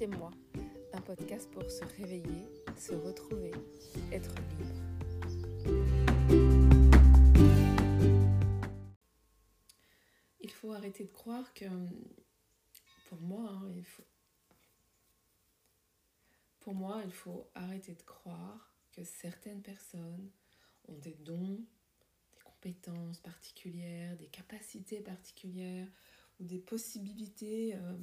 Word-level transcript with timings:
C'était 0.00 0.16
moi, 0.16 0.30
un 0.94 1.00
podcast 1.02 1.50
pour 1.50 1.70
se 1.70 1.84
réveiller, 1.84 2.48
se 2.74 2.94
retrouver, 2.94 3.52
être 4.10 4.34
libre. 4.56 4.74
Il 10.40 10.50
faut 10.50 10.72
arrêter 10.72 11.04
de 11.04 11.10
croire 11.10 11.52
que, 11.52 11.66
pour 13.10 13.20
moi, 13.20 13.50
hein, 13.50 13.70
il 13.76 13.84
faut, 13.84 14.06
pour 16.60 16.72
moi, 16.72 17.02
il 17.04 17.12
faut 17.12 17.50
arrêter 17.54 17.94
de 17.94 18.02
croire 18.02 18.74
que 18.92 19.04
certaines 19.04 19.60
personnes 19.60 20.30
ont 20.88 20.96
des 20.96 21.16
dons, 21.16 21.62
des 22.32 22.40
compétences 22.42 23.20
particulières, 23.20 24.16
des 24.16 24.28
capacités 24.28 25.02
particulières 25.02 25.88
ou 26.38 26.44
des 26.44 26.58
possibilités 26.58 27.74
euh, 27.74 27.98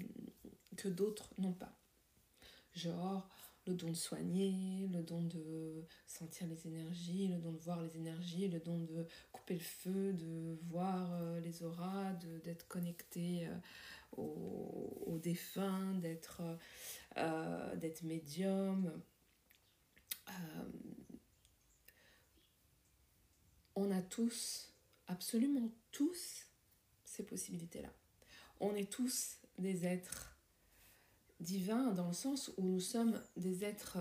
que 0.76 0.90
d'autres 0.90 1.34
n'ont 1.40 1.54
pas. 1.54 1.76
Genre 2.78 3.28
le 3.66 3.74
don 3.74 3.90
de 3.90 3.96
soigner, 3.96 4.88
le 4.94 5.02
don 5.02 5.24
de 5.24 5.84
sentir 6.06 6.48
les 6.48 6.68
énergies, 6.68 7.28
le 7.28 7.38
don 7.38 7.52
de 7.52 7.58
voir 7.58 7.82
les 7.82 7.98
énergies, 7.98 8.48
le 8.48 8.60
don 8.60 8.78
de 8.78 9.06
couper 9.32 9.56
le 9.56 9.60
feu, 9.60 10.14
de 10.14 10.58
voir 10.70 11.12
euh, 11.16 11.40
les 11.40 11.64
auras, 11.64 12.14
d'être 12.44 12.68
connecté 12.68 13.48
euh, 13.48 14.22
aux, 14.22 15.20
défunts, 15.22 15.96
d'être 15.96 16.42
d'être 17.76 18.04
médium. 18.04 19.02
on 23.76 23.92
a 23.92 24.02
tous, 24.02 24.72
absolument 25.08 25.72
tous, 25.92 26.46
ces 27.04 27.24
possibilités-là. 27.24 27.92
On 28.60 28.76
est 28.76 28.92
tous 28.92 29.38
des 29.58 29.86
êtres 29.86 30.37
divins 31.40 31.92
dans 31.92 32.08
le 32.08 32.14
sens 32.14 32.52
où 32.58 32.64
nous 32.64 32.80
sommes 32.80 33.22
des 33.36 33.64
êtres 33.64 33.98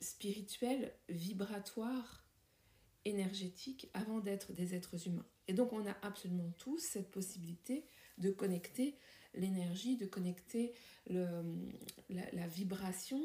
spirituels, 0.00 0.94
vibratoires, 1.08 2.24
énergétiques 3.04 3.88
avant 3.94 4.20
d'être 4.20 4.52
des 4.52 4.74
êtres 4.74 5.06
humains. 5.06 5.26
Et 5.48 5.54
donc 5.54 5.72
on 5.72 5.86
a 5.86 5.96
absolument 6.02 6.52
tous 6.58 6.78
cette 6.78 7.10
possibilité 7.10 7.84
de 8.18 8.30
connecter 8.30 8.96
l'énergie, 9.34 9.96
de 9.96 10.06
connecter 10.06 10.74
la, 11.08 12.46
vibration 12.46 13.20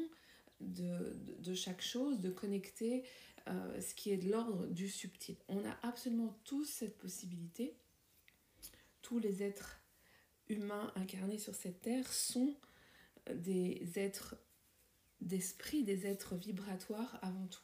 de, 0.60 1.16
de, 1.38 1.54
chaque 1.54 1.82
chose, 1.82 2.20
de 2.20 2.30
connecter 2.30 3.04
euh, 3.48 3.80
ce 3.80 3.94
qui 3.94 4.10
est 4.10 4.16
de 4.16 4.30
l'ordre 4.30 4.66
du 4.66 4.88
subtil. 4.88 5.36
On 5.48 5.64
a 5.64 5.76
absolument 5.82 6.38
tous 6.44 6.64
cette 6.64 6.98
possibilité. 6.98 7.76
Tous 9.02 9.18
les 9.18 9.42
êtres 9.42 9.80
humains 10.48 10.92
incarnés 10.96 11.38
sur 11.38 11.54
cette 11.54 11.80
terre 11.80 12.12
sont 12.12 12.54
des 13.34 13.82
êtres 13.96 14.36
d'esprit, 15.20 15.84
des 15.84 16.06
êtres 16.06 16.36
vibratoires 16.36 17.18
avant 17.22 17.46
tout. 17.46 17.62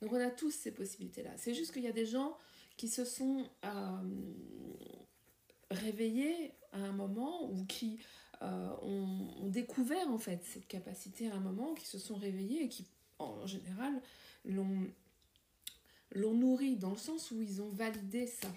Donc 0.00 0.12
on 0.12 0.20
a 0.20 0.30
tous 0.30 0.50
ces 0.50 0.72
possibilités-là. 0.72 1.30
C'est 1.36 1.54
juste 1.54 1.72
qu'il 1.72 1.82
y 1.82 1.88
a 1.88 1.92
des 1.92 2.06
gens 2.06 2.36
qui 2.76 2.88
se 2.88 3.04
sont 3.04 3.48
euh, 3.64 4.02
réveillés 5.70 6.52
à 6.72 6.78
un 6.78 6.92
moment 6.92 7.50
ou 7.50 7.64
qui 7.64 7.98
euh, 8.42 8.76
ont, 8.82 9.48
découvert 9.48 10.10
en 10.10 10.18
fait 10.18 10.44
cette 10.44 10.68
capacité 10.68 11.30
à 11.30 11.36
un 11.36 11.40
moment, 11.40 11.74
qui 11.74 11.86
se 11.86 11.98
sont 11.98 12.16
réveillés 12.16 12.64
et 12.64 12.68
qui 12.68 12.86
en 13.18 13.46
général 13.46 14.02
l'ont 14.44 14.86
l'ont 16.12 16.34
nourri 16.34 16.76
dans 16.76 16.90
le 16.90 16.96
sens 16.96 17.30
où 17.30 17.40
ils 17.40 17.60
ont 17.60 17.70
validé 17.70 18.26
ça. 18.26 18.48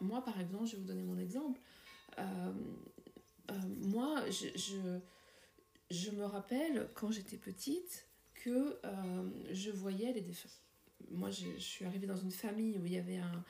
Moi 0.00 0.24
par 0.24 0.40
exemple, 0.40 0.66
je 0.66 0.72
vais 0.72 0.78
vous 0.78 0.88
donner 0.88 1.02
mon 1.02 1.18
exemple. 1.18 1.60
Euh, 2.18 2.52
euh, 3.50 3.54
moi, 3.80 4.22
je, 4.30 4.48
je, 5.90 6.10
me 6.10 6.24
rappelle 6.24 6.88
quand 6.94 7.10
j'étais 7.10 7.36
petite 7.36 8.06
que 8.34 8.78
euh, 8.84 9.30
je 9.52 9.70
voyais 9.70 10.12
les 10.12 10.20
défunts. 10.20 10.48
Moi, 11.10 11.30
je, 11.30 11.58
suis 11.58 11.84
arrivée 11.84 12.06
dans 12.06 12.16
une 12.16 12.30
famille 12.30 12.78
où 12.78 12.86
il 12.86 12.92
y 12.92 12.98
avait 12.98 13.18
un, 13.18 13.44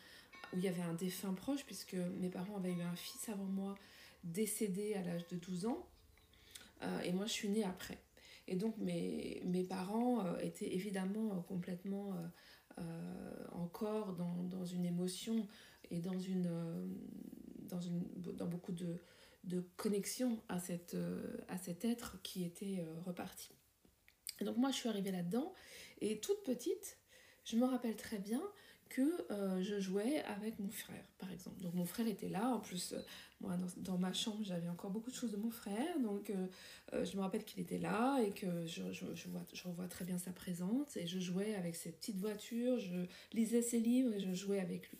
où 0.52 0.58
il 0.58 0.64
y 0.64 0.68
avait 0.68 0.82
un 0.82 0.94
défunt 0.94 1.32
proche, 1.34 1.64
puisque 1.64 1.94
mes 1.94 2.28
parents 2.28 2.56
avaient 2.56 2.72
eu 2.72 2.82
un 2.82 2.96
fils 2.96 3.28
avant 3.28 3.44
moi, 3.44 3.74
décédé 4.24 4.94
à 4.94 5.02
l'âge 5.02 5.26
de 5.28 5.36
12 5.36 5.66
ans, 5.66 5.86
euh, 6.82 7.00
et 7.00 7.12
moi 7.12 7.26
je 7.26 7.32
suis 7.32 7.48
née 7.48 7.64
après. 7.64 7.98
Et 8.48 8.56
donc 8.56 8.76
mes, 8.78 9.42
mes 9.44 9.64
parents 9.64 10.36
étaient 10.38 10.72
évidemment 10.72 11.42
complètement 11.48 12.14
encore 13.52 14.12
dans, 14.12 14.44
dans, 14.44 14.64
une 14.64 14.84
émotion 14.84 15.48
et 15.90 15.98
dans, 15.98 16.16
une, 16.16 16.48
dans, 17.68 17.80
une, 17.80 18.04
dans 18.36 18.46
beaucoup 18.46 18.70
de, 18.70 19.00
de 19.46 19.64
connexion 19.76 20.42
à, 20.48 20.58
cette, 20.58 20.94
euh, 20.94 21.38
à 21.48 21.56
cet 21.56 21.84
être 21.84 22.20
qui 22.22 22.44
était 22.44 22.80
euh, 22.80 23.00
reparti. 23.04 23.50
Donc 24.40 24.56
moi 24.56 24.70
je 24.70 24.76
suis 24.76 24.88
arrivée 24.88 25.12
là-dedans 25.12 25.54
et 26.00 26.20
toute 26.20 26.42
petite, 26.44 26.98
je 27.44 27.56
me 27.56 27.64
rappelle 27.64 27.96
très 27.96 28.18
bien 28.18 28.42
que 28.88 29.26
euh, 29.32 29.62
je 29.62 29.80
jouais 29.80 30.22
avec 30.24 30.60
mon 30.60 30.70
frère, 30.70 31.04
par 31.18 31.32
exemple. 31.32 31.60
Donc 31.60 31.74
mon 31.74 31.84
frère 31.84 32.06
était 32.06 32.28
là, 32.28 32.48
en 32.48 32.60
plus, 32.60 32.94
moi 33.40 33.56
dans, 33.78 33.98
ma 33.98 34.12
chambre 34.12 34.44
j'avais 34.44 34.68
encore 34.68 34.90
beaucoup 34.90 35.10
de 35.10 35.16
choses 35.16 35.32
de 35.32 35.36
mon 35.36 35.50
frère, 35.50 35.98
donc 36.00 36.32
je 36.92 37.16
me 37.16 37.22
rappelle 37.22 37.44
qu'il 37.44 37.60
était 37.60 37.78
là 37.78 38.20
et 38.20 38.30
que 38.30 38.66
je, 38.66 38.92
je, 38.92 39.06
je, 39.14 39.28
vois, 39.28 39.42
je 39.52 39.62
revois 39.64 39.88
très 39.88 40.04
bien 40.04 40.18
sa 40.18 40.32
présence 40.32 40.96
et 40.96 41.06
je 41.06 41.18
jouais 41.18 41.54
avec 41.56 41.74
cette 41.74 41.98
petite 41.98 42.18
voiture, 42.18 42.78
je 42.78 43.06
lisais 43.32 43.62
ses 43.62 43.80
livres 43.80 44.12
et 44.12 44.20
je 44.20 44.32
jouais 44.34 44.60
avec 44.60 44.88
lui. 44.90 44.98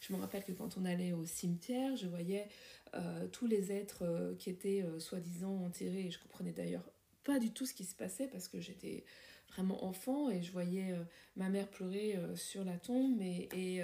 Je 0.00 0.12
me 0.12 0.18
rappelle 0.18 0.44
que 0.44 0.52
quand 0.52 0.76
on 0.76 0.84
allait 0.84 1.12
au 1.12 1.24
cimetière, 1.24 1.96
je 1.96 2.06
voyais 2.06 2.48
euh, 2.96 3.26
tous 3.28 3.46
les 3.46 3.72
êtres 3.72 4.02
euh, 4.02 4.34
qui 4.36 4.50
étaient 4.50 4.82
euh, 4.82 4.98
soi-disant 4.98 5.64
enterrés. 5.64 6.06
Et 6.06 6.10
je 6.10 6.18
comprenais 6.18 6.52
d'ailleurs 6.52 6.84
pas 7.24 7.38
du 7.38 7.50
tout 7.50 7.66
ce 7.66 7.74
qui 7.74 7.84
se 7.84 7.94
passait 7.94 8.28
parce 8.28 8.48
que 8.48 8.60
j'étais 8.60 9.04
vraiment 9.48 9.84
enfant 9.84 10.30
et 10.30 10.42
je 10.42 10.52
voyais 10.52 10.94
ma 11.36 11.48
mère 11.48 11.68
pleurer 11.68 12.16
sur 12.34 12.64
la 12.64 12.76
tombe 12.76 13.20
et, 13.20 13.48
et, 13.52 13.82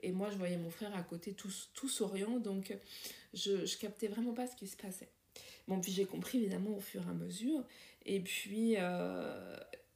et, 0.00 0.12
moi 0.12 0.28
je 0.30 0.36
voyais 0.36 0.56
mon 0.56 0.70
frère 0.70 0.94
à 0.94 1.02
côté 1.02 1.32
tout, 1.32 1.50
tout 1.72 1.88
souriant 1.88 2.38
donc 2.38 2.76
je, 3.32 3.64
je 3.64 3.78
captais 3.78 4.06
vraiment 4.06 4.32
pas 4.32 4.46
ce 4.46 4.54
qui 4.54 4.66
se 4.66 4.76
passait. 4.76 5.08
Bon 5.66 5.80
puis 5.80 5.90
j'ai 5.90 6.04
compris 6.04 6.38
évidemment 6.38 6.76
au 6.76 6.80
fur 6.80 7.02
et 7.04 7.10
à 7.10 7.14
mesure 7.14 7.64
et 8.06 8.20
puis, 8.20 8.74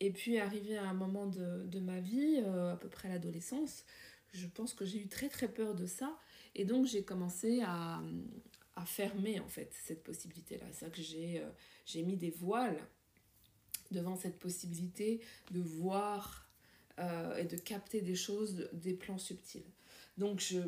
et 0.01 0.11
puis 0.11 0.39
arrivé 0.39 0.77
à 0.77 0.89
un 0.89 0.95
moment 0.95 1.27
de, 1.27 1.67
de 1.67 1.79
ma 1.79 2.01
vie, 2.01 2.39
à 2.39 2.77
peu 2.81 2.89
près 2.89 3.09
l'adolescence, 3.09 3.85
je 4.33 4.47
pense 4.47 4.75
que 4.75 4.85
j'ai 4.85 4.99
eu 4.99 5.09
très 5.09 5.29
très 5.29 5.49
peur 5.49 5.75
de 5.75 5.87
ça 5.87 6.17
et 6.55 6.65
donc 6.65 6.87
j'ai 6.87 7.05
commencé 7.05 7.61
à, 7.65 8.01
à 8.79 8.85
fermer 8.85 9.41
en 9.41 9.49
fait 9.49 9.73
cette 9.87 10.05
possibilité-là. 10.05 10.67
C'est 10.73 10.85
ça 10.87 10.91
que 10.91 11.03
j'ai 11.03 11.41
euh, 11.41 11.49
j'ai 11.85 12.03
mis 12.03 12.17
des 12.17 12.31
voiles 12.31 12.81
devant 13.91 14.17
cette 14.17 14.39
possibilité 14.39 15.21
de 15.51 15.61
voir 15.61 16.49
euh, 16.99 17.37
et 17.37 17.45
de 17.45 17.57
capter 17.57 18.01
des 18.01 18.15
choses 18.15 18.69
des 18.73 18.95
plans 18.95 19.19
subtils. 19.19 19.71
Donc 20.17 20.41
je 20.41 20.61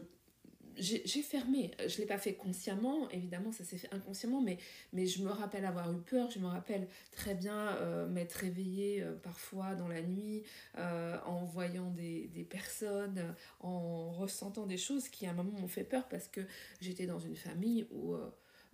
j'ai 0.77 1.23
fermé. 1.23 1.71
Je 1.79 1.95
ne 1.95 1.99
l'ai 1.99 2.07
pas 2.07 2.19
fait 2.19 2.35
consciemment, 2.35 3.09
évidemment, 3.11 3.53
ça 3.53 3.65
s'est 3.65 3.77
fait 3.77 3.93
inconsciemment, 3.93 4.41
mais, 4.41 4.59
mais 4.93 5.07
je 5.07 5.23
me 5.23 5.31
rappelle 5.31 5.65
avoir 5.65 5.93
eu 5.93 6.01
peur. 6.01 6.31
Je 6.31 6.39
me 6.39 6.47
rappelle 6.47 6.89
très 7.13 7.35
bien 7.35 7.77
euh, 7.77 8.07
m'être 8.07 8.35
réveillée 8.35 9.03
euh, 9.03 9.15
parfois 9.15 9.75
dans 9.75 9.89
la 9.89 10.03
nuit 10.03 10.43
euh, 10.79 11.19
en 11.27 11.45
voyant 11.45 11.91
des, 11.91 12.29
des, 12.29 12.45
personnes, 12.45 13.35
en 13.61 14.11
ressentant 14.13 14.67
des 14.67 14.79
choses 14.79 15.09
qui 15.09 15.27
à 15.27 15.31
un 15.31 15.35
moment 15.35 15.59
m'ont 15.59 15.69
fait 15.69 15.85
peur 15.85 16.09
parce 16.09 16.29
que 16.29 16.41
j'étais 16.81 17.07
dans 17.07 17.19
une 17.19 17.37
famille 17.37 17.87
où 17.91 18.17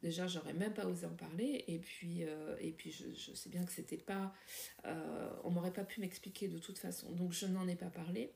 déjà 0.02 0.26
j'aurais 0.26 0.54
même 0.54 0.72
pas 0.72 0.86
osé 0.86 1.06
en 1.06 1.14
parler 1.14 1.64
et 1.66 1.78
puis, 1.78 2.22
et 2.60 2.72
puis 2.72 2.90
je, 2.90 3.34
sais 3.34 3.50
bien 3.50 3.64
que 3.64 3.72
c'était 3.72 3.96
pas. 3.96 4.32
on 5.44 5.50
m'aurait 5.50 5.72
pas 5.72 5.84
pu 5.84 6.00
m'expliquer 6.00 6.48
de 6.48 6.58
toute 6.58 6.78
façon. 6.78 7.10
Donc 7.12 7.32
je 7.32 7.46
n'en 7.46 7.68
ai 7.68 7.76
pas 7.76 7.90
parlé. 7.90 8.32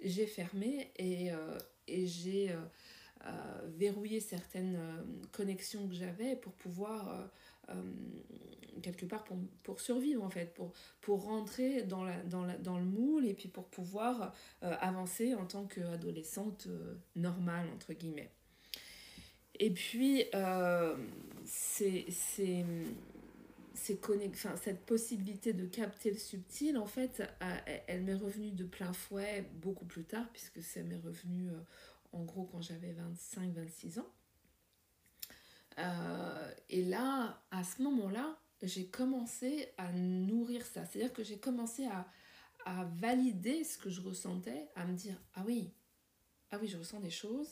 J'ai 0.00 0.26
fermé 0.26 0.90
et, 0.96 1.30
et 1.86 2.06
j'ai 2.06 2.54
verrouiller 3.80 4.20
certaines 4.20 4.76
euh, 4.76 5.02
connexions 5.32 5.88
que 5.88 5.94
j'avais 5.94 6.36
pour 6.36 6.52
pouvoir 6.52 7.08
euh, 7.08 7.26
euh, 7.70 7.82
quelque 8.82 9.06
part 9.06 9.24
pour, 9.24 9.38
pour, 9.62 9.80
survivre 9.80 10.22
en 10.22 10.30
fait, 10.30 10.54
pour, 10.54 10.72
pour 11.00 11.24
rentrer 11.24 11.82
dans, 11.82 12.04
la, 12.04 12.22
dans, 12.24 12.44
la, 12.44 12.56
dans 12.58 12.78
le 12.78 12.84
moule 12.84 13.26
et 13.26 13.34
puis 13.34 13.48
pour 13.48 13.64
pouvoir 13.64 14.34
avancer 14.60 15.34
en 15.34 15.44
tant 15.46 15.64
qu'adolescente 15.64 16.68
normale 17.16 17.66
entre 17.74 17.92
guillemets. 17.92 18.30
Et 19.58 19.70
puis 19.70 20.24
c'est 21.44 22.06
c'est 22.10 22.64
enfin, 24.28 24.56
cette 24.56 24.84
possibilité 24.84 25.52
de 25.52 25.66
capter 25.66 26.10
le 26.10 26.18
subtil, 26.18 26.76
en 26.78 26.86
fait, 26.86 27.22
elle 27.86 28.02
m'est 28.02 28.14
revenue 28.14 28.50
de 28.50 28.64
plein 28.64 28.92
fouet 28.92 29.44
beaucoup 29.60 29.86
plus 29.86 30.04
tard, 30.04 30.26
puisque 30.32 30.62
ça 30.62 30.82
m'est 30.82 30.96
revenu 30.96 31.50
en 32.12 32.24
gros 32.24 32.44
quand 32.44 32.62
j'avais 32.62 32.94
25-26 33.34 34.00
ans. 34.00 34.08
Euh, 35.78 36.54
et 36.68 36.84
là, 36.84 37.42
à 37.50 37.64
ce 37.64 37.82
moment-là, 37.82 38.38
j'ai 38.62 38.86
commencé 38.86 39.68
à 39.78 39.92
nourrir 39.92 40.64
ça. 40.66 40.84
C'est-à-dire 40.84 41.12
que 41.12 41.22
j'ai 41.22 41.38
commencé 41.38 41.86
à, 41.86 42.06
à, 42.66 42.84
valider 42.84 43.64
ce 43.64 43.78
que 43.78 43.88
je 43.88 44.00
ressentais, 44.00 44.68
à 44.74 44.84
me 44.84 44.94
dire, 44.94 45.16
ah 45.34 45.42
oui, 45.46 45.72
ah 46.50 46.58
oui, 46.60 46.68
je 46.68 46.76
ressens 46.76 47.00
des 47.00 47.10
choses. 47.10 47.48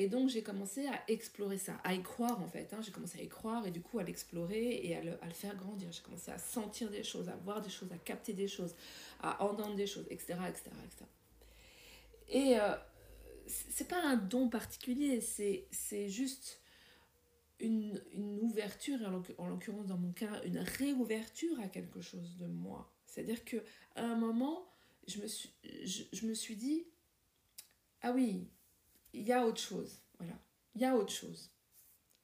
Et 0.00 0.06
donc 0.06 0.28
j'ai 0.28 0.44
commencé 0.44 0.86
à 0.86 1.02
explorer 1.08 1.58
ça, 1.58 1.74
à 1.82 1.92
y 1.92 2.00
croire 2.00 2.40
en 2.40 2.46
fait. 2.46 2.72
Hein. 2.72 2.78
J'ai 2.82 2.92
commencé 2.92 3.18
à 3.18 3.22
y 3.22 3.28
croire 3.28 3.66
et 3.66 3.72
du 3.72 3.80
coup 3.80 3.98
à 3.98 4.04
l'explorer 4.04 4.86
et 4.86 4.96
à 4.96 5.02
le, 5.02 5.20
à 5.24 5.26
le, 5.26 5.32
faire 5.32 5.56
grandir. 5.56 5.90
J'ai 5.90 6.02
commencé 6.02 6.30
à 6.30 6.38
sentir 6.38 6.88
des 6.88 7.02
choses, 7.02 7.28
à 7.28 7.34
voir 7.34 7.60
des 7.60 7.68
choses, 7.68 7.90
à 7.92 7.98
capter 7.98 8.32
des 8.32 8.46
choses, 8.46 8.76
à 9.20 9.42
entendre 9.42 9.74
des 9.74 9.88
choses, 9.88 10.06
etc. 10.08 10.38
etc., 10.48 10.70
etc. 10.84 11.04
Et 12.28 12.60
euh, 12.60 12.76
c'est 13.48 13.88
pas 13.88 14.02
un 14.02 14.16
don 14.16 14.48
particulier, 14.48 15.20
c'est 15.20 16.08
juste 16.08 16.60
une, 17.60 18.00
une 18.12 18.38
ouverture, 18.40 18.98
en 19.38 19.48
l'occurrence 19.48 19.86
dans 19.86 19.98
mon 19.98 20.12
cas, 20.12 20.42
une 20.44 20.58
réouverture 20.58 21.58
à 21.60 21.68
quelque 21.68 22.00
chose 22.00 22.36
de 22.36 22.46
moi. 22.46 22.92
C'est-à-dire 23.06 23.44
qu'à 23.44 23.58
un 23.96 24.14
moment, 24.14 24.70
je 25.06 25.20
me 25.20 25.26
suis, 25.26 25.50
je, 25.84 26.04
je 26.12 26.26
me 26.26 26.34
suis 26.34 26.56
dit, 26.56 26.86
ah 28.02 28.12
oui, 28.12 28.48
il 29.12 29.22
y 29.22 29.32
a 29.32 29.46
autre 29.46 29.60
chose. 29.60 30.00
Voilà. 30.18 30.38
Il 30.74 30.82
y 30.82 30.84
a 30.84 30.94
autre 30.94 31.12
chose. 31.12 31.50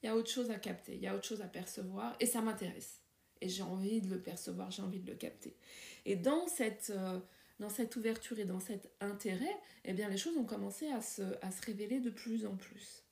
Il 0.02 0.06
y 0.06 0.08
a 0.08 0.16
autre 0.16 0.30
chose 0.30 0.50
à 0.50 0.58
capter, 0.58 0.94
il 0.94 1.00
y 1.00 1.06
a 1.06 1.14
autre 1.14 1.24
chose 1.24 1.40
à 1.40 1.48
percevoir 1.48 2.14
et 2.20 2.26
ça 2.26 2.42
m'intéresse. 2.42 3.00
Et 3.40 3.48
j'ai 3.48 3.62
envie 3.62 4.02
de 4.02 4.10
le 4.10 4.20
percevoir, 4.20 4.70
j'ai 4.70 4.82
envie 4.82 5.00
de 5.00 5.10
le 5.10 5.16
capter. 5.16 5.56
Et 6.04 6.14
dans 6.14 6.46
cette, 6.46 6.90
euh, 6.90 7.18
dans 7.60 7.68
cette 7.68 7.94
ouverture 7.96 8.38
et 8.38 8.44
dans 8.44 8.60
cet 8.60 8.90
intérêt, 9.00 9.56
eh 9.84 9.92
bien, 9.92 10.08
les 10.08 10.16
choses 10.16 10.36
ont 10.36 10.44
commencé 10.44 10.88
à 10.88 11.00
se, 11.00 11.22
révéler 11.64 12.00
de 12.00 12.10
plus 12.10 12.46
en 12.46 12.56
plus. 12.56 13.04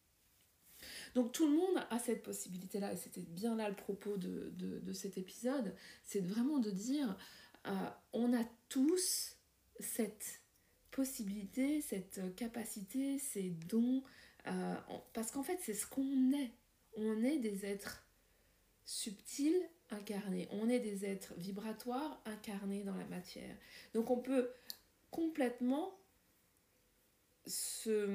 Donc 1.15 1.33
tout 1.33 1.47
le 1.47 1.53
monde 1.53 1.87
a 1.91 1.99
cette 1.99 2.23
possibilité-là, 2.23 2.93
et 2.93 2.97
c'était 2.97 3.21
bien 3.21 3.55
là 3.55 3.69
le 3.69 3.77
propos 3.77 4.17
de 4.17 4.93
cet 4.93 5.17
épisode, 5.17 5.75
c'est 6.03 6.21
vraiment 6.21 6.59
de 6.59 6.71
dire, 6.71 7.17
euh, 7.67 7.89
on 8.13 8.33
a 8.33 8.45
tous 8.69 9.37
cette 9.79 10.41
possibilité, 10.91 11.81
cette 11.81 12.35
capacité, 12.35 13.19
ces 13.19 13.51
dons, 13.51 14.03
euh, 14.47 14.75
parce 15.13 15.31
qu'en 15.31 15.43
fait 15.43 15.59
c'est 15.61 15.75
ce 15.75 15.87
qu'on 15.87 16.33
est. 16.33 16.53
On 16.97 17.23
est 17.23 17.39
des 17.39 17.65
êtres 17.65 18.07
subtils 18.85 19.63
incarnés, 19.93 20.49
on 20.51 20.69
est 20.69 20.81
des 20.81 21.05
êtres 21.05 21.35
vibratoires 21.37 22.21
incarnés 22.25 22.83
dans 22.85 22.97
la 22.97 23.07
matière. 23.07 23.57
Donc 23.95 24.11
on 24.11 24.19
peut 24.19 24.51
complètement 25.11 25.95
se 27.47 28.09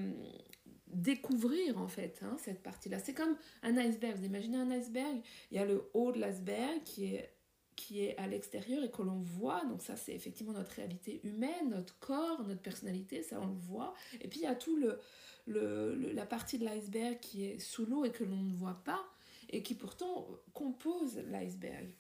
découvrir 0.88 1.78
en 1.78 1.88
fait 1.88 2.20
hein, 2.24 2.38
cette 2.40 2.64
partie-là. 2.64 3.00
C'est 3.00 3.14
comme 3.14 3.36
un 3.62 3.78
iceberg. 3.78 4.18
Vous 4.18 4.26
imaginez 4.26 4.58
un 4.58 4.72
iceberg, 4.72 5.22
il 5.52 5.58
y 5.58 5.60
a 5.60 5.66
le 5.66 5.90
haut 5.94 6.12
de 6.12 6.20
l'iceberg 6.20 6.84
qui 6.84 7.14
est 7.14 7.34
qui 7.76 8.02
est 8.04 8.18
à 8.18 8.26
l'extérieur 8.26 8.84
et 8.84 8.90
que 8.90 9.04
l'on 9.04 9.22
voit. 9.22 9.64
Donc 9.66 9.84
ça, 9.84 9.96
c'est 9.96 10.14
effectivement 10.14 10.52
notre 10.52 10.72
réalité 10.72 11.22
humaine, 11.24 11.70
notre 11.70 11.98
corps, 12.00 12.44
notre 12.44 12.62
personnalité, 12.62 13.22
ça 13.22 13.40
on 13.40 13.46
le 13.46 13.54
voit. 13.54 13.94
Et 14.20 14.28
puis 14.28 14.40
il 14.40 14.44
y 14.44 14.48
a 14.48 14.56
tout 14.56 14.76
le, 14.76 15.00
le, 15.46 15.94
la 16.12 16.26
partie 16.26 16.58
de 16.58 16.66
l'iceberg 16.66 17.20
qui 17.20 17.46
est 17.46 17.60
sous 17.60 17.86
l'eau 17.86 18.04
et 18.04 18.12
que 18.12 18.24
l'on 18.24 18.42
ne 18.42 18.56
voit 18.56 18.82
pas 18.84 19.06
et 19.50 19.64
qui 19.64 19.76
pourtant 19.76 20.28
compose 20.54 21.18
l'iceberg. 21.18 21.94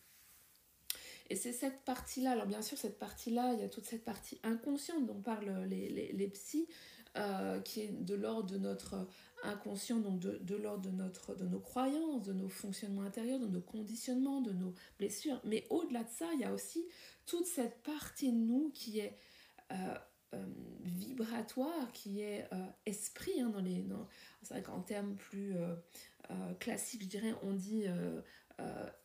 Et 1.29 1.35
c'est 1.35 1.51
cette 1.51 1.83
partie-là, 1.83 2.31
alors 2.31 2.45
bien 2.45 2.61
sûr 2.61 2.77
cette 2.77 2.99
partie-là, 2.99 3.53
il 3.53 3.59
y 3.59 3.63
a 3.63 3.69
toute 3.69 3.85
cette 3.85 4.05
partie 4.05 4.39
inconsciente 4.43 5.05
dont 5.05 5.21
parlent 5.21 5.65
les, 5.67 5.89
les, 5.89 6.13
les 6.13 6.27
psys, 6.29 6.67
euh, 7.17 7.59
qui 7.61 7.81
est 7.81 7.91
de 7.91 8.13
l'ordre 8.13 8.49
de 8.49 8.57
notre 8.57 9.07
inconscient, 9.43 9.99
donc 9.99 10.19
de, 10.19 10.37
de 10.37 10.55
l'ordre 10.55 10.89
de, 10.89 10.95
notre, 10.95 11.35
de 11.35 11.45
nos 11.45 11.59
croyances, 11.59 12.23
de 12.23 12.33
nos 12.33 12.47
fonctionnements 12.47 13.01
intérieurs, 13.01 13.39
de 13.39 13.47
nos 13.47 13.61
conditionnements, 13.61 14.41
de 14.41 14.51
nos 14.51 14.73
blessures. 14.99 15.41
Mais 15.43 15.65
au-delà 15.69 16.03
de 16.03 16.09
ça, 16.09 16.27
il 16.33 16.41
y 16.41 16.43
a 16.43 16.53
aussi 16.53 16.85
toute 17.25 17.45
cette 17.45 17.81
partie 17.81 18.31
de 18.31 18.37
nous 18.37 18.69
qui 18.69 18.99
est 18.99 19.17
euh, 19.71 19.97
euh, 20.35 20.45
vibratoire, 20.83 21.91
qui 21.91 22.21
est 22.21 22.47
esprit. 22.85 23.41
Hein, 23.41 23.49
dans 23.49 23.61
les, 23.61 23.81
dans, 23.81 24.07
c'est 24.43 24.53
vrai 24.53 24.63
qu'en 24.63 24.81
termes 24.81 25.15
plus 25.15 25.55
classiques, 26.59 27.03
je 27.03 27.07
dirais, 27.07 27.33
on 27.43 27.53
dit 27.53 27.85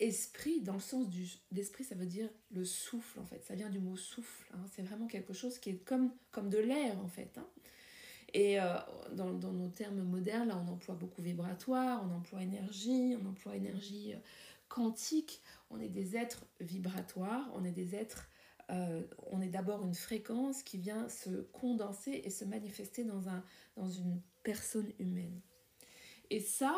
esprit 0.00 0.60
dans 0.60 0.74
le 0.74 0.80
sens 0.80 1.08
du, 1.08 1.28
d'esprit, 1.50 1.84
ça 1.84 1.94
veut 1.94 2.06
dire 2.06 2.28
le 2.50 2.64
souffle 2.64 3.20
en 3.20 3.26
fait. 3.26 3.44
Ça 3.44 3.54
vient 3.54 3.70
du 3.70 3.78
mot 3.78 3.96
souffle. 3.96 4.50
Hein. 4.54 4.64
C'est 4.72 4.82
vraiment 4.82 5.06
quelque 5.06 5.32
chose 5.32 5.58
qui 5.58 5.70
est 5.70 5.84
comme, 5.84 6.10
comme 6.30 6.48
de 6.48 6.58
l'air 6.58 6.98
en 6.98 7.08
fait. 7.08 7.36
Hein. 7.38 7.46
Et 8.34 8.58
euh, 8.60 8.76
dans, 9.12 9.32
dans, 9.32 9.52
nos 9.52 9.69
termes 9.69 10.02
modernes, 10.02 10.48
là, 10.48 10.56
on 10.56 10.72
emploie 10.72 10.94
beaucoup 10.94 11.20
vibratoire, 11.20 12.02
on 12.04 12.14
emploie 12.14 12.42
énergie, 12.42 13.16
on 13.22 13.28
emploie 13.28 13.56
énergie 13.56 14.14
euh, 14.14 14.19
quantique. 14.69 15.42
On 15.70 15.80
est 15.80 15.88
des 15.88 16.16
êtres 16.16 16.46
vibratoires, 16.60 17.50
on 17.54 17.64
est 17.64 17.72
des 17.72 17.94
êtres, 17.94 18.30
euh, 18.70 19.02
on 19.30 19.42
est 19.42 19.48
d'abord 19.48 19.84
une 19.84 19.94
fréquence 19.94 20.62
qui 20.62 20.78
vient 20.78 21.08
se 21.08 21.42
condenser 21.52 22.22
et 22.24 22.30
se 22.30 22.44
manifester 22.44 23.04
dans, 23.04 23.28
un, 23.28 23.44
dans 23.76 23.88
une 23.88 24.20
personne 24.42 24.90
humaine. 24.98 25.40
Et 26.30 26.40
ça, 26.40 26.74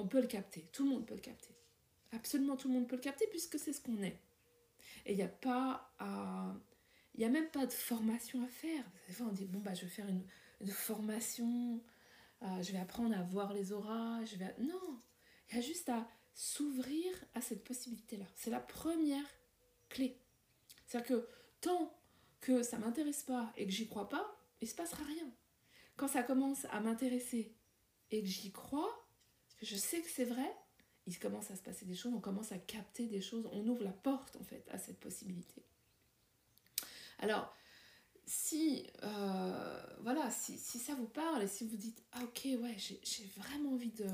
on 0.00 0.06
peut 0.06 0.20
le 0.20 0.26
capter, 0.26 0.68
tout 0.72 0.84
le 0.84 0.90
monde 0.90 1.06
peut 1.06 1.14
le 1.14 1.20
capter. 1.20 1.54
Absolument 2.12 2.56
tout 2.56 2.68
le 2.68 2.74
monde 2.74 2.88
peut 2.88 2.96
le 2.96 3.02
capter 3.02 3.26
puisque 3.28 3.58
c'est 3.58 3.72
ce 3.72 3.80
qu'on 3.80 4.02
est. 4.02 4.18
Et 5.06 5.12
il 5.12 5.16
n'y 5.16 5.22
a 5.22 5.28
pas 5.28 5.92
à... 5.98 6.54
Il 7.14 7.20
n'y 7.20 7.26
a 7.26 7.28
même 7.28 7.50
pas 7.50 7.66
de 7.66 7.72
formation 7.72 8.42
à 8.44 8.48
faire. 8.48 8.84
Des 9.08 9.12
fois, 9.12 9.26
on 9.28 9.32
dit, 9.32 9.46
bon, 9.46 9.58
bah, 9.58 9.74
je 9.74 9.82
vais 9.82 9.88
faire 9.88 10.06
une, 10.08 10.24
formation, 10.68 11.82
euh, 12.42 12.62
je 12.62 12.72
vais 12.72 12.78
apprendre 12.78 13.16
à 13.18 13.22
voir 13.22 13.52
les 13.52 13.72
auras, 13.72 14.24
je 14.24 14.36
vais... 14.36 14.54
Non, 14.60 14.98
il 15.48 15.56
y 15.56 15.58
a 15.58 15.60
juste 15.60 15.88
à 15.88 16.06
s'ouvrir 16.34 17.12
à 17.34 17.40
cette 17.40 17.64
possibilité-là. 17.64 18.26
C'est 18.36 18.50
la 18.50 18.60
première 18.60 19.24
clé. 19.88 20.16
C'est-à-dire 20.86 21.08
que 21.08 21.28
tant 21.60 21.92
que 22.40 22.62
ça 22.62 22.78
m'intéresse 22.78 23.22
pas 23.22 23.52
et 23.56 23.66
que 23.66 23.72
j'y 23.72 23.88
crois 23.88 24.08
pas, 24.08 24.38
il 24.60 24.68
se 24.68 24.74
passera 24.74 25.04
rien. 25.04 25.28
Quand 25.96 26.08
ça 26.08 26.22
commence 26.22 26.64
à 26.70 26.80
m'intéresser 26.80 27.54
et 28.10 28.22
que 28.22 28.28
j'y 28.28 28.52
crois, 28.52 28.99
je 29.62 29.76
sais 29.76 30.00
que 30.00 30.08
c'est 30.08 30.24
vrai, 30.24 30.56
il 31.06 31.18
commence 31.18 31.50
à 31.50 31.56
se 31.56 31.62
passer 31.62 31.84
des 31.84 31.94
choses, 31.94 32.12
on 32.14 32.20
commence 32.20 32.52
à 32.52 32.58
capter 32.58 33.06
des 33.06 33.20
choses, 33.20 33.48
on 33.52 33.66
ouvre 33.66 33.82
la 33.84 33.92
porte 33.92 34.36
en 34.36 34.44
fait 34.44 34.66
à 34.70 34.78
cette 34.78 34.98
possibilité. 34.98 35.62
Alors, 37.18 37.54
si, 38.26 38.86
euh, 39.02 39.82
voilà, 40.02 40.30
si, 40.30 40.56
ça 40.56 40.94
vous 40.94 41.08
parle 41.08 41.42
et 41.42 41.48
si 41.48 41.66
vous 41.66 41.76
dites 41.76 42.02
Ah, 42.12 42.22
ok, 42.22 42.48
ouais, 42.60 42.76
j'ai 42.78 43.24
vraiment 43.36 43.72
envie 43.72 43.90
de, 43.90 44.06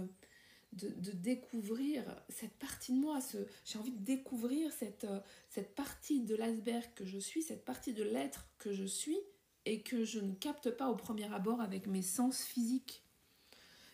de, 0.72 0.88
de, 0.88 1.12
découvrir 1.12 2.02
cette 2.28 2.54
partie 2.54 2.92
de 2.92 2.98
moi, 2.98 3.18
j'ai 3.64 3.78
envie 3.78 3.92
de 3.92 4.04
découvrir 4.04 4.72
cette, 4.72 5.04
euh, 5.04 5.20
cette 5.50 5.74
partie 5.74 6.20
de 6.20 6.34
l'iceberg 6.34 6.88
que 6.94 7.04
je 7.04 7.18
suis, 7.18 7.42
cette 7.42 7.64
partie 7.64 7.92
de 7.92 8.02
l'être 8.02 8.48
que 8.58 8.72
je 8.72 8.84
suis 8.84 9.18
et 9.66 9.82
que 9.82 10.04
je 10.04 10.18
ne 10.20 10.34
capte 10.34 10.70
pas 10.70 10.88
au 10.88 10.96
premier 10.96 11.32
abord 11.32 11.60
avec 11.60 11.86
mes 11.86 12.02
sens 12.02 12.42
physiques. 12.42 13.05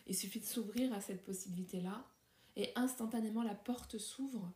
Il 0.06 0.16
suffit 0.16 0.40
de 0.40 0.44
s'ouvrir 0.44 0.92
à 0.92 1.00
cette 1.00 1.24
possibilité-là. 1.24 2.04
Et 2.56 2.70
instantanément 2.74 3.42
la 3.42 3.54
porte 3.54 3.98
s'ouvre 3.98 4.52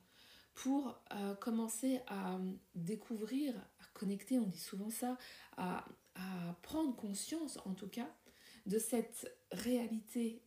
pour 0.55 0.99
euh, 1.13 1.35
commencer 1.35 2.01
à 2.09 2.39
découvrir, 2.75 3.55
connecter, 3.95 4.39
on 4.39 4.47
dit 4.47 4.59
souvent 4.59 4.91
ça, 4.91 5.17
à, 5.57 5.87
à 6.15 6.55
prendre 6.63 6.95
conscience 6.97 7.59
en 7.65 7.75
tout 7.75 7.89
cas 7.89 8.09
de 8.67 8.79
cette 8.79 9.35
réalité 9.53 10.43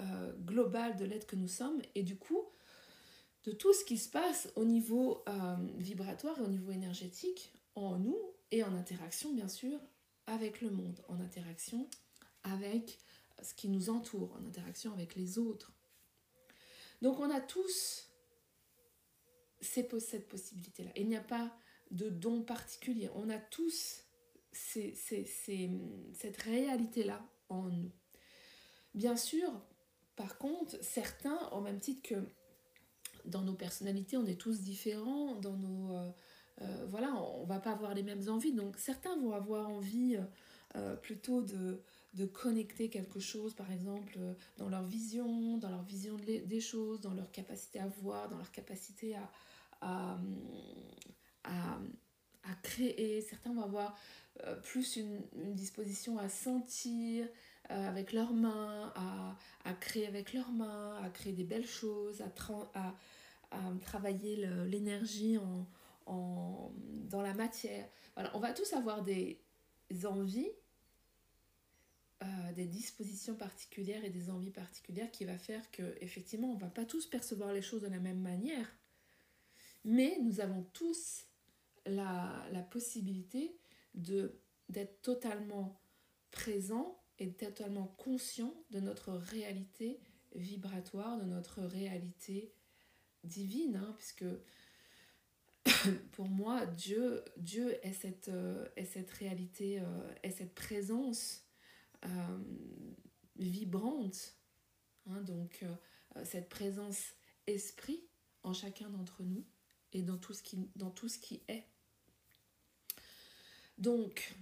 euh, 0.00 0.32
globale 0.44 0.96
de 0.96 1.04
l'être 1.04 1.26
que 1.26 1.36
nous 1.36 1.48
sommes 1.48 1.80
et 1.94 2.02
du 2.02 2.16
coup 2.16 2.44
de 3.44 3.52
tout 3.52 3.72
ce 3.72 3.84
qui 3.84 3.98
se 3.98 4.08
passe 4.08 4.50
au 4.56 4.64
niveau 4.64 5.22
euh, 5.28 5.56
vibratoire 5.76 6.38
et 6.38 6.42
au 6.42 6.48
niveau 6.48 6.72
énergétique 6.72 7.52
en 7.74 7.98
nous 7.98 8.18
et 8.50 8.64
en 8.64 8.74
interaction 8.74 9.32
bien 9.32 9.48
sûr 9.48 9.78
avec 10.26 10.60
le 10.60 10.70
monde, 10.70 11.00
en 11.08 11.20
interaction 11.20 11.88
avec 12.42 12.98
ce 13.42 13.54
qui 13.54 13.68
nous 13.68 13.90
entoure, 13.90 14.34
en 14.34 14.44
interaction 14.46 14.92
avec 14.92 15.14
les 15.14 15.38
autres. 15.38 15.72
Donc 17.00 17.18
on 17.20 17.30
a 17.30 17.40
tous 17.40 18.08
cette 19.60 19.88
possibilité-là. 20.28 20.90
Il 20.96 21.08
n'y 21.08 21.16
a 21.16 21.22
pas 21.22 21.56
de 21.90 22.08
don 22.08 22.42
particulier. 22.42 23.10
On 23.14 23.30
a 23.30 23.38
tous 23.38 24.04
ces, 24.52 24.94
ces, 24.94 25.24
ces, 25.24 25.70
cette 26.14 26.36
réalité-là 26.38 27.24
en 27.48 27.68
nous. 27.68 27.92
Bien 28.94 29.16
sûr, 29.16 29.50
par 30.16 30.38
contre, 30.38 30.82
certains, 30.82 31.48
au 31.50 31.60
même 31.60 31.80
titre 31.80 32.02
que 32.08 32.26
dans 33.24 33.42
nos 33.42 33.54
personnalités, 33.54 34.16
on 34.16 34.26
est 34.26 34.40
tous 34.40 34.60
différents, 34.60 35.36
dans 35.36 35.56
nos... 35.56 35.96
Euh, 35.96 36.10
euh, 36.60 36.86
voilà, 36.88 37.14
on 37.14 37.44
va 37.44 37.60
pas 37.60 37.72
avoir 37.72 37.94
les 37.94 38.02
mêmes 38.02 38.28
envies. 38.28 38.52
Donc 38.52 38.76
certains 38.76 39.16
vont 39.16 39.32
avoir 39.32 39.68
envie 39.68 40.18
euh, 40.76 40.96
plutôt 40.96 41.42
de, 41.42 41.82
de 42.14 42.26
connecter 42.26 42.90
quelque 42.90 43.20
chose, 43.20 43.54
par 43.54 43.70
exemple, 43.72 44.18
dans 44.58 44.68
leur 44.68 44.82
vision, 44.82 45.56
dans 45.56 45.70
leur 45.70 45.82
vision 45.82 46.16
des 46.16 46.60
choses, 46.60 47.00
dans 47.00 47.14
leur 47.14 47.30
capacité 47.30 47.78
à 47.78 47.86
voir, 47.86 48.28
dans 48.28 48.36
leur 48.36 48.50
capacité 48.50 49.14
à, 49.16 49.30
à, 49.80 50.18
à, 51.44 51.78
à 52.44 52.54
créer. 52.62 53.22
Certains 53.22 53.54
vont 53.54 53.62
avoir 53.62 53.96
euh, 54.44 54.56
plus 54.56 54.96
une, 54.96 55.22
disposition 55.54 56.18
à 56.18 56.28
sentir 56.28 57.26
euh, 57.70 57.88
avec 57.88 58.12
leurs 58.12 58.34
mains, 58.34 58.92
à, 58.94 59.36
à, 59.64 59.72
créer 59.72 60.06
avec 60.06 60.34
leurs 60.34 60.52
mains, 60.52 60.96
à 61.02 61.08
créer 61.08 61.32
des 61.32 61.44
belles 61.44 61.66
choses, 61.66 62.20
à, 62.20 62.30
à, 62.74 62.94
à 63.52 63.72
travailler 63.80 64.36
l'énergie 64.66 65.38
en, 65.38 65.66
en, 66.06 66.72
dans 67.08 67.22
la 67.22 67.32
matière. 67.32 67.88
Voilà, 68.14 68.30
on 68.36 68.38
va 68.38 68.52
tous 68.52 68.70
avoir 68.74 69.02
des 69.02 69.38
envies 70.04 70.50
euh, 72.22 72.52
des 72.52 72.66
dispositions 72.66 73.34
particulières 73.34 74.04
et 74.04 74.10
des 74.10 74.30
envies 74.30 74.50
particulières 74.50 75.10
qui 75.10 75.24
va 75.24 75.38
faire 75.38 75.70
que 75.70 75.96
effectivement 76.00 76.52
on 76.52 76.56
va 76.56 76.68
pas 76.68 76.84
tous 76.84 77.06
percevoir 77.06 77.52
les 77.52 77.62
choses 77.62 77.82
de 77.82 77.88
la 77.88 77.98
même 77.98 78.20
manière. 78.20 78.68
Mais 79.84 80.18
nous 80.22 80.40
avons 80.40 80.62
tous 80.72 81.26
la, 81.86 82.46
la 82.52 82.62
possibilité 82.62 83.56
de 83.94 84.38
d'être 84.68 85.02
totalement 85.02 85.80
présent 86.30 86.98
et 87.18 87.32
totalement 87.32 87.88
conscient 87.98 88.54
de 88.70 88.80
notre 88.80 89.12
réalité 89.12 90.00
vibratoire, 90.34 91.18
de 91.18 91.24
notre 91.24 91.60
réalité 91.62 92.54
divine, 93.24 93.76
hein, 93.76 93.94
puisque 93.98 94.24
pour 96.12 96.28
moi, 96.28 96.66
Dieu, 96.66 97.22
Dieu 97.36 97.76
est, 97.86 97.92
cette, 97.92 98.28
euh, 98.28 98.66
est 98.76 98.84
cette 98.84 99.10
réalité, 99.10 99.80
euh, 99.80 100.14
est 100.22 100.30
cette 100.30 100.54
présence 100.54 101.44
vibrante, 103.36 104.36
hein, 105.06 105.20
donc 105.22 105.64
cette 106.24 106.48
présence 106.48 107.12
esprit 107.46 108.04
en 108.42 108.52
chacun 108.52 108.88
d'entre 108.90 109.22
nous 109.22 109.44
et 109.92 110.02
dans 110.02 110.18
tout, 110.18 110.34
ce 110.34 110.42
qui, 110.42 110.68
dans 110.76 110.90
tout 110.90 111.08
ce 111.08 111.18
qui 111.18 111.42
est. 111.48 111.66
Donc, 113.78 114.34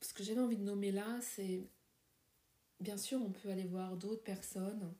ce 0.00 0.12
que 0.12 0.22
j'avais 0.22 0.40
envie 0.40 0.56
de 0.56 0.62
nommer 0.62 0.92
là, 0.92 1.20
c'est 1.20 1.62
bien 2.80 2.96
sûr, 2.96 3.20
on 3.22 3.30
peut 3.30 3.50
aller 3.50 3.64
voir 3.64 3.96
d'autres 3.96 4.22
personnes 4.22 4.94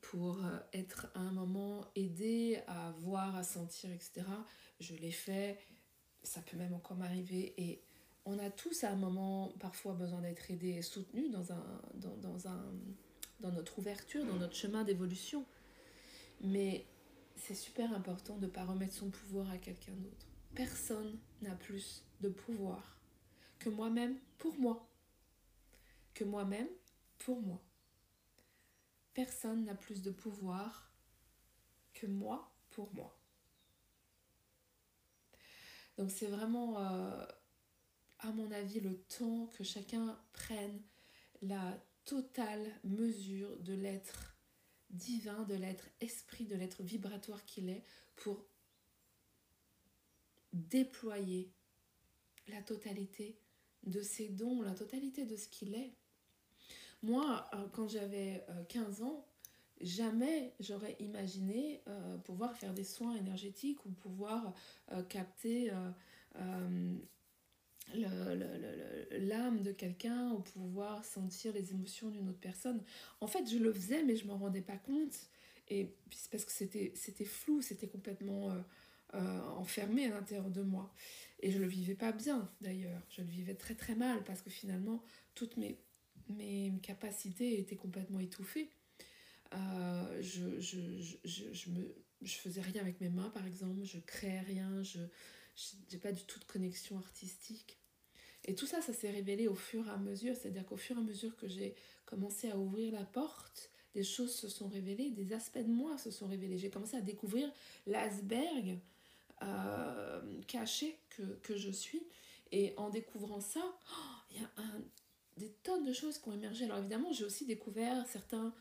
pour 0.00 0.44
euh, 0.44 0.58
être 0.72 1.08
à 1.14 1.20
un 1.20 1.32
moment 1.32 1.86
aidé 1.94 2.62
à 2.66 2.92
voir, 2.98 3.34
à 3.36 3.42
sentir, 3.42 3.90
etc. 3.90 4.22
Je 4.80 4.94
l'ai 4.94 5.10
fait, 5.10 5.58
ça 6.22 6.42
peut 6.42 6.56
même 6.56 6.74
encore 6.74 6.96
m'arriver 6.96 7.54
et 7.56 7.82
on 8.24 8.38
a 8.38 8.50
tous 8.50 8.84
à 8.84 8.90
un 8.90 8.96
moment 8.96 9.52
parfois 9.60 9.92
besoin 9.94 10.20
d'être 10.22 10.50
aidé 10.50 10.70
et 10.70 10.82
soutenu 10.82 11.28
dans, 11.30 11.52
un, 11.52 11.80
dans, 11.94 12.16
dans, 12.16 12.48
un, 12.48 12.72
dans 13.40 13.52
notre 13.52 13.78
ouverture, 13.78 14.24
dans 14.24 14.36
notre 14.36 14.54
chemin 14.54 14.84
d'évolution. 14.84 15.44
Mais 16.40 16.86
c'est 17.36 17.54
super 17.54 17.92
important 17.92 18.36
de 18.36 18.46
ne 18.46 18.50
pas 18.50 18.64
remettre 18.64 18.94
son 18.94 19.10
pouvoir 19.10 19.50
à 19.50 19.58
quelqu'un 19.58 19.92
d'autre. 19.92 20.26
Personne 20.54 21.18
n'a 21.42 21.54
plus 21.54 22.04
de 22.20 22.28
pouvoir 22.28 22.98
que 23.58 23.68
moi-même 23.68 24.18
pour 24.38 24.58
moi. 24.58 24.88
Que 26.14 26.24
moi-même 26.24 26.68
pour 27.18 27.40
moi. 27.42 27.60
Personne 29.14 29.64
n'a 29.64 29.74
plus 29.74 30.02
de 30.02 30.10
pouvoir 30.10 30.92
que 31.92 32.06
moi 32.06 32.52
pour 32.70 32.92
moi. 32.94 33.18
Donc 35.96 36.10
c'est 36.10 36.26
vraiment, 36.26 36.78
euh, 36.80 37.26
à 38.20 38.32
mon 38.32 38.50
avis, 38.50 38.80
le 38.80 38.96
temps 39.02 39.46
que 39.48 39.64
chacun 39.64 40.18
prenne 40.32 40.80
la 41.42 41.78
totale 42.04 42.66
mesure 42.84 43.56
de 43.58 43.74
l'être 43.74 44.36
divin, 44.90 45.42
de 45.44 45.54
l'être 45.54 45.88
esprit, 46.00 46.46
de 46.46 46.54
l'être 46.54 46.82
vibratoire 46.82 47.44
qu'il 47.44 47.68
est, 47.68 47.82
pour 48.16 48.46
déployer 50.52 51.52
la 52.48 52.62
totalité 52.62 53.38
de 53.82 54.00
ses 54.00 54.28
dons, 54.28 54.62
la 54.62 54.74
totalité 54.74 55.24
de 55.24 55.36
ce 55.36 55.48
qu'il 55.48 55.74
est. 55.74 55.94
Moi, 57.02 57.44
euh, 57.54 57.68
quand 57.72 57.88
j'avais 57.88 58.46
15 58.68 59.00
euh, 59.00 59.04
ans, 59.04 59.26
jamais 59.80 60.54
j'aurais 60.60 60.96
imaginé 61.00 61.82
euh, 61.88 62.16
pouvoir 62.18 62.56
faire 62.56 62.72
des 62.72 62.84
soins 62.84 63.14
énergétiques 63.16 63.84
ou 63.84 63.90
pouvoir 63.90 64.54
capter 65.08 65.70
l'âme 67.94 69.62
de 69.62 69.72
quelqu'un 69.72 70.30
ou 70.32 70.40
pouvoir 70.40 71.04
sentir 71.04 71.52
les 71.52 71.70
émotions 71.72 72.10
d'une 72.10 72.28
autre 72.28 72.40
personne. 72.40 72.82
En 73.20 73.26
fait, 73.26 73.48
je 73.48 73.58
le 73.58 73.72
faisais, 73.72 74.02
mais 74.02 74.16
je 74.16 74.26
m'en 74.26 74.36
rendais 74.36 74.62
pas 74.62 74.76
compte. 74.76 75.14
Et 75.68 75.94
c'est 76.10 76.30
parce 76.30 76.44
que 76.44 76.52
c'était 76.52 77.24
flou, 77.24 77.62
c'était 77.62 77.88
complètement 77.88 78.54
enfermé 79.12 80.06
à 80.06 80.10
l'intérieur 80.10 80.50
de 80.50 80.62
moi. 80.62 80.92
Et 81.40 81.50
je 81.50 81.58
le 81.58 81.66
vivais 81.66 81.94
pas 81.94 82.12
bien 82.12 82.50
d'ailleurs. 82.60 83.02
Je 83.10 83.22
le 83.22 83.28
vivais 83.28 83.54
très 83.54 83.74
très 83.74 83.94
mal 83.94 84.24
parce 84.24 84.42
que 84.42 84.50
finalement, 84.50 85.02
toutes 85.34 85.56
mes 85.56 85.78
mes 86.28 86.72
capacités 86.82 87.58
étaient 87.58 87.76
complètement 87.76 88.20
étouffées. 88.20 88.70
Euh, 89.54 90.22
je, 90.22 90.60
je, 90.60 90.78
je, 91.24 91.52
je, 91.52 91.70
je 92.22 92.34
faisais 92.34 92.60
rien 92.60 92.80
avec 92.80 93.00
mes 93.00 93.08
mains, 93.10 93.30
par 93.30 93.46
exemple, 93.46 93.84
je 93.84 93.98
créais 93.98 94.40
rien, 94.40 94.82
je 94.82 95.00
n'ai 95.92 95.98
pas 95.98 96.12
du 96.12 96.24
tout 96.24 96.38
de 96.38 96.44
connexion 96.44 96.96
artistique. 96.98 97.78
Et 98.46 98.54
tout 98.54 98.66
ça, 98.66 98.82
ça 98.82 98.92
s'est 98.92 99.10
révélé 99.10 99.48
au 99.48 99.54
fur 99.54 99.86
et 99.86 99.90
à 99.90 99.96
mesure, 99.96 100.34
c'est-à-dire 100.36 100.66
qu'au 100.66 100.76
fur 100.76 100.96
et 100.96 101.00
à 101.00 101.02
mesure 101.02 101.34
que 101.36 101.48
j'ai 101.48 101.74
commencé 102.04 102.50
à 102.50 102.58
ouvrir 102.58 102.92
la 102.92 103.04
porte, 103.04 103.70
des 103.94 104.04
choses 104.04 104.34
se 104.34 104.48
sont 104.48 104.68
révélées, 104.68 105.10
des 105.10 105.32
aspects 105.32 105.58
de 105.58 105.70
moi 105.70 105.96
se 105.98 106.10
sont 106.10 106.26
révélés. 106.26 106.58
J'ai 106.58 106.70
commencé 106.70 106.96
à 106.96 107.00
découvrir 107.00 107.50
l'iceberg 107.86 108.78
euh, 109.42 110.42
caché 110.46 110.98
que, 111.10 111.22
que, 111.42 111.56
je 111.56 111.70
suis. 111.70 112.02
Et 112.52 112.74
en 112.76 112.90
découvrant 112.90 113.40
ça, 113.40 113.62
oh, 113.64 114.14
il 114.30 114.40
y 114.40 114.44
a 114.44 114.50
des 115.36 115.50
tonnes 115.62 115.84
de 115.84 115.92
choses 115.92 116.18
qui 116.18 116.28
ont 116.28 116.32
émergé. 116.32 116.64
Alors 116.64 116.78
évidemment, 116.78 117.12
j'ai 117.12 117.24
aussi 117.24 117.46
découvert 117.46 118.06
certains 118.06 118.52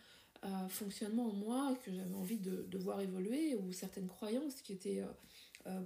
euh, 0.45 0.67
fonctionnements 0.67 1.29
en 1.29 1.33
moi 1.33 1.77
que 1.83 1.91
j'avais 1.91 2.15
envie 2.15 2.39
de, 2.39 2.77
voir 2.77 3.01
évoluer 3.01 3.55
ou 3.55 3.71
certaines 3.71 4.07
croyances 4.07 4.61
qui 4.61 4.73
étaient 4.73 5.03
euh, 5.67 5.81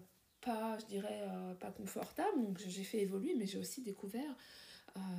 pas, 0.47 0.77
je 0.79 0.85
dirais, 0.85 1.23
pas 1.59 1.71
confortables. 1.71 2.41
Donc 2.41 2.57
j'ai 2.59 2.83
fait 2.83 3.01
évoluer, 3.01 3.35
mais 3.35 3.45
j'ai 3.45 3.57
aussi 3.57 3.81
découvert 3.81 4.35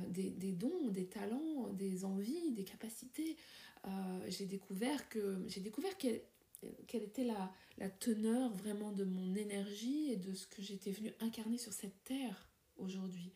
des, 0.07 0.31
des, 0.31 0.51
dons, 0.51 0.89
des 0.89 1.05
talents, 1.05 1.69
des 1.73 2.03
envies, 2.03 2.51
des 2.51 2.63
capacités. 2.63 3.37
j'ai 4.27 4.45
découvert 4.45 5.07
que 5.09 5.43
j'ai 5.47 5.61
découvert 5.61 5.95
quelle, 5.97 6.21
quelle 6.87 7.03
était 7.03 7.23
la, 7.23 7.51
la 7.77 7.89
teneur 7.89 8.51
vraiment 8.53 8.91
de 8.91 9.05
mon 9.05 9.35
énergie 9.35 10.11
et 10.11 10.17
de 10.17 10.33
ce 10.33 10.47
que 10.47 10.61
j'étais 10.61 10.91
venue 10.91 11.13
incarner 11.21 11.57
sur 11.57 11.73
cette 11.73 12.03
terre 12.03 12.49
aujourd'hui 12.77 13.31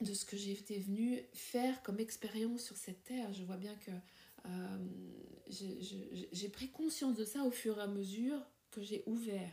de 0.00 0.14
ce 0.14 0.24
que 0.24 0.36
j'étais 0.36 0.78
venue 0.78 1.20
faire 1.32 1.82
comme 1.82 1.98
expérience 1.98 2.62
sur 2.62 2.76
cette 2.76 3.02
terre. 3.04 3.32
Je 3.32 3.42
vois 3.42 3.56
bien 3.56 3.74
que 3.76 3.90
euh, 4.46 4.78
j'ai 5.50 6.48
pris 6.48 6.70
conscience 6.70 7.16
de 7.16 7.24
ça 7.24 7.42
au 7.42 7.50
fur 7.50 7.78
et 7.78 7.82
à 7.82 7.86
mesure 7.86 8.40
que 8.70 8.82
j'ai 8.82 9.02
ouvert, 9.06 9.50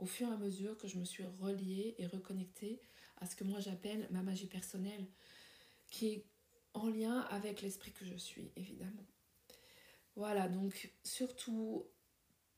au 0.00 0.06
fur 0.06 0.28
et 0.28 0.32
à 0.32 0.36
mesure 0.36 0.76
que 0.76 0.88
je 0.88 0.98
me 0.98 1.04
suis 1.04 1.24
reliée 1.24 1.94
et 1.98 2.06
reconnectée 2.06 2.80
à 3.18 3.26
ce 3.26 3.36
que 3.36 3.44
moi 3.44 3.60
j'appelle 3.60 4.08
ma 4.10 4.22
magie 4.22 4.46
personnelle, 4.46 5.06
qui 5.90 6.08
est 6.08 6.24
en 6.74 6.88
lien 6.88 7.20
avec 7.30 7.62
l'esprit 7.62 7.92
que 7.92 8.04
je 8.04 8.14
suis, 8.14 8.50
évidemment. 8.56 9.06
Voilà, 10.16 10.48
donc 10.48 10.92
surtout, 11.04 11.86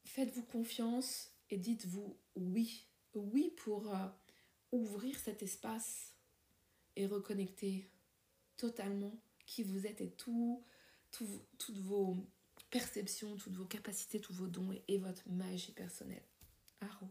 faites-vous 0.04 0.44
confiance 0.44 1.32
et 1.50 1.58
dites-vous 1.58 2.16
oui. 2.36 2.86
Oui 3.14 3.52
pour 3.58 3.94
euh, 3.94 4.06
ouvrir 4.70 5.18
cet 5.18 5.42
espace 5.42 6.14
et 6.96 7.06
reconnecter 7.06 7.90
totalement 8.56 9.12
qui 9.44 9.62
vous 9.62 9.86
êtes 9.86 10.00
et 10.00 10.10
tout, 10.10 10.64
toutes 11.10 11.78
vos 11.78 12.16
perceptions, 12.70 13.36
toutes 13.36 13.56
vos 13.56 13.66
capacités, 13.66 14.20
tous 14.20 14.32
vos 14.32 14.46
dons 14.46 14.72
et, 14.88 14.98
votre 14.98 15.28
magie 15.28 15.72
personnelle. 15.72 16.24
Aro. 16.80 17.06